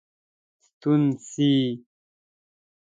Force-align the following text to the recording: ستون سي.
ستون 0.65 1.01
سي. 1.29 1.51